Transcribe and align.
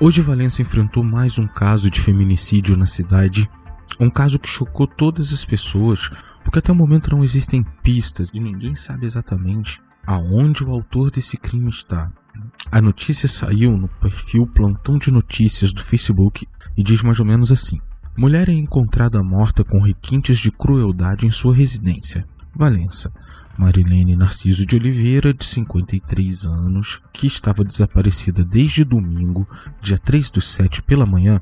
Hoje 0.00 0.20
Valença 0.20 0.60
enfrentou 0.60 1.04
mais 1.04 1.38
um 1.38 1.46
caso 1.46 1.88
de 1.88 2.00
feminicídio 2.00 2.76
na 2.76 2.84
cidade, 2.84 3.48
um 4.00 4.10
caso 4.10 4.40
que 4.40 4.48
chocou 4.48 4.88
todas 4.88 5.32
as 5.32 5.44
pessoas, 5.44 6.10
porque 6.42 6.58
até 6.58 6.72
o 6.72 6.74
momento 6.74 7.12
não 7.12 7.22
existem 7.22 7.64
pistas 7.80 8.28
e 8.34 8.40
ninguém 8.40 8.74
sabe 8.74 9.06
exatamente 9.06 9.80
aonde 10.04 10.64
o 10.64 10.70
autor 10.72 11.12
desse 11.12 11.36
crime 11.36 11.70
está. 11.70 12.10
A 12.72 12.82
notícia 12.82 13.28
saiu 13.28 13.76
no 13.76 13.86
perfil 13.86 14.48
Plantão 14.48 14.98
de 14.98 15.12
Notícias 15.12 15.72
do 15.72 15.80
Facebook 15.80 16.44
e 16.76 16.82
diz 16.82 17.00
mais 17.00 17.20
ou 17.20 17.26
menos 17.26 17.52
assim: 17.52 17.80
Mulher 18.16 18.48
é 18.48 18.52
encontrada 18.52 19.22
morta 19.22 19.62
com 19.62 19.80
requintes 19.80 20.38
de 20.38 20.50
crueldade 20.50 21.24
em 21.24 21.30
sua 21.30 21.54
residência. 21.54 22.26
Valença. 22.54 23.12
Marilene 23.56 24.16
Narciso 24.16 24.66
de 24.66 24.76
Oliveira, 24.76 25.32
de 25.32 25.44
53 25.44 26.46
anos, 26.46 27.00
que 27.12 27.26
estava 27.26 27.62
desaparecida 27.62 28.44
desde 28.44 28.84
domingo, 28.84 29.46
dia 29.80 29.96
3 29.96 30.30
do 30.30 30.40
7 30.40 30.82
pela 30.82 31.06
manhã, 31.06 31.40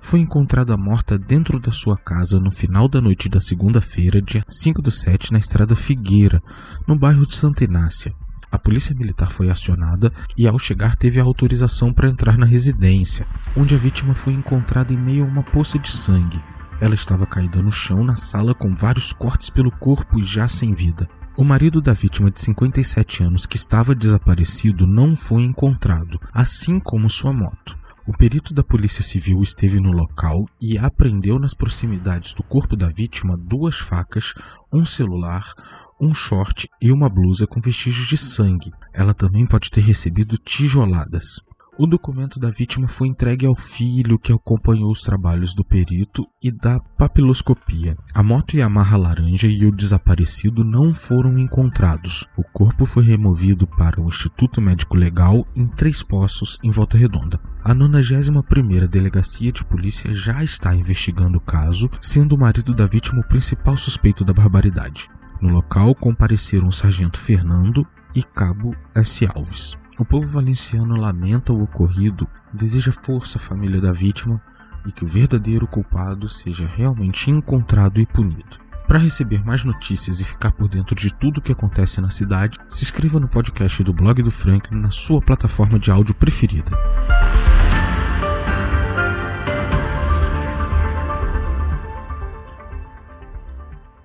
foi 0.00 0.20
encontrada 0.20 0.76
morta 0.76 1.18
dentro 1.18 1.60
da 1.60 1.70
sua 1.70 1.96
casa 1.96 2.40
no 2.40 2.50
final 2.50 2.88
da 2.88 3.00
noite 3.00 3.28
da 3.28 3.40
segunda-feira, 3.40 4.22
dia 4.22 4.42
5 4.48 4.82
do 4.82 4.90
7, 4.90 5.32
na 5.32 5.38
estrada 5.38 5.76
Figueira, 5.76 6.42
no 6.88 6.98
bairro 6.98 7.26
de 7.26 7.34
Santa 7.34 7.64
Inácia. 7.64 8.12
A 8.50 8.58
polícia 8.58 8.94
militar 8.94 9.30
foi 9.30 9.48
acionada 9.48 10.12
e, 10.36 10.48
ao 10.48 10.58
chegar, 10.58 10.96
teve 10.96 11.20
a 11.20 11.22
autorização 11.22 11.92
para 11.92 12.08
entrar 12.08 12.36
na 12.36 12.46
residência, 12.46 13.26
onde 13.56 13.74
a 13.74 13.78
vítima 13.78 14.14
foi 14.14 14.32
encontrada 14.32 14.92
em 14.92 14.96
meio 14.96 15.24
a 15.24 15.28
uma 15.28 15.42
poça 15.42 15.78
de 15.78 15.92
sangue. 15.92 16.40
Ela 16.80 16.94
estava 16.94 17.26
caída 17.26 17.62
no 17.62 17.70
chão 17.70 18.02
na 18.02 18.16
sala 18.16 18.54
com 18.54 18.74
vários 18.74 19.12
cortes 19.12 19.50
pelo 19.50 19.70
corpo 19.70 20.18
e 20.18 20.22
já 20.22 20.48
sem 20.48 20.72
vida. 20.72 21.06
O 21.36 21.44
marido 21.44 21.80
da 21.80 21.92
vítima 21.92 22.30
de 22.30 22.40
57 22.40 23.22
anos, 23.22 23.46
que 23.46 23.56
estava 23.56 23.94
desaparecido, 23.94 24.86
não 24.86 25.14
foi 25.14 25.42
encontrado, 25.42 26.18
assim 26.32 26.80
como 26.80 27.08
sua 27.08 27.32
moto. 27.32 27.78
O 28.06 28.16
perito 28.16 28.52
da 28.54 28.64
Polícia 28.64 29.02
Civil 29.02 29.42
esteve 29.42 29.78
no 29.78 29.92
local 29.92 30.46
e 30.60 30.76
apreendeu 30.76 31.38
nas 31.38 31.54
proximidades 31.54 32.32
do 32.34 32.42
corpo 32.42 32.74
da 32.74 32.88
vítima 32.88 33.36
duas 33.36 33.78
facas, 33.78 34.34
um 34.72 34.84
celular, 34.84 35.54
um 36.00 36.14
short 36.14 36.66
e 36.80 36.90
uma 36.90 37.08
blusa 37.08 37.46
com 37.46 37.60
vestígios 37.60 38.08
de 38.08 38.16
sangue. 38.16 38.72
Ela 38.92 39.12
também 39.12 39.46
pode 39.46 39.70
ter 39.70 39.82
recebido 39.82 40.38
tijoladas. 40.38 41.40
O 41.82 41.86
documento 41.86 42.38
da 42.38 42.50
vítima 42.50 42.86
foi 42.86 43.08
entregue 43.08 43.46
ao 43.46 43.56
filho 43.56 44.18
que 44.18 44.30
acompanhou 44.30 44.90
os 44.90 45.00
trabalhos 45.00 45.54
do 45.54 45.64
perito 45.64 46.26
e 46.42 46.52
da 46.52 46.78
papiloscopia. 46.78 47.96
A 48.14 48.22
moto 48.22 48.54
Yamaha 48.54 48.98
laranja 48.98 49.48
e 49.48 49.64
o 49.64 49.74
desaparecido 49.74 50.62
não 50.62 50.92
foram 50.92 51.38
encontrados. 51.38 52.28
O 52.36 52.42
corpo 52.52 52.84
foi 52.84 53.04
removido 53.04 53.66
para 53.66 53.98
o 53.98 54.08
Instituto 54.08 54.60
Médico 54.60 54.94
Legal 54.94 55.46
em 55.56 55.66
Três 55.68 56.02
Poços, 56.02 56.58
em 56.62 56.68
Volta 56.68 56.98
Redonda. 56.98 57.40
A 57.64 57.74
91ª 57.74 58.86
Delegacia 58.86 59.50
de 59.50 59.64
Polícia 59.64 60.12
já 60.12 60.44
está 60.44 60.74
investigando 60.74 61.38
o 61.38 61.40
caso, 61.40 61.88
sendo 61.98 62.34
o 62.34 62.38
marido 62.38 62.74
da 62.74 62.84
vítima 62.84 63.22
o 63.22 63.26
principal 63.26 63.78
suspeito 63.78 64.22
da 64.22 64.34
barbaridade. 64.34 65.08
No 65.40 65.48
local 65.48 65.94
compareceram 65.94 66.68
o 66.68 66.72
sargento 66.72 67.18
Fernando 67.18 67.86
e 68.14 68.22
cabo 68.22 68.76
S. 68.94 69.26
Alves. 69.34 69.78
O 70.00 70.04
povo 70.04 70.26
valenciano 70.26 70.96
lamenta 70.96 71.52
o 71.52 71.62
ocorrido, 71.62 72.26
deseja 72.54 72.90
força 72.90 73.36
à 73.36 73.40
família 73.40 73.82
da 73.82 73.92
vítima 73.92 74.40
e 74.86 74.90
que 74.90 75.04
o 75.04 75.06
verdadeiro 75.06 75.66
culpado 75.66 76.26
seja 76.26 76.66
realmente 76.66 77.30
encontrado 77.30 78.00
e 78.00 78.06
punido. 78.06 78.56
Para 78.88 78.98
receber 78.98 79.44
mais 79.44 79.62
notícias 79.62 80.18
e 80.18 80.24
ficar 80.24 80.52
por 80.52 80.70
dentro 80.70 80.94
de 80.94 81.12
tudo 81.12 81.36
o 81.36 81.42
que 81.42 81.52
acontece 81.52 82.00
na 82.00 82.08
cidade, 82.08 82.58
se 82.66 82.82
inscreva 82.82 83.20
no 83.20 83.28
podcast 83.28 83.84
do 83.84 83.92
blog 83.92 84.22
do 84.22 84.30
Franklin 84.30 84.80
na 84.80 84.88
sua 84.88 85.20
plataforma 85.20 85.78
de 85.78 85.90
áudio 85.90 86.14
preferida. 86.14 86.70